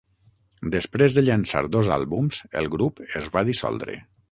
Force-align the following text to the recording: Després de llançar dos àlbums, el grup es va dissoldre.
Després 0.75 1.17
de 1.17 1.23
llançar 1.25 1.61
dos 1.77 1.91
àlbums, 1.97 2.41
el 2.63 2.73
grup 2.77 3.05
es 3.23 3.31
va 3.37 3.47
dissoldre. 3.53 4.03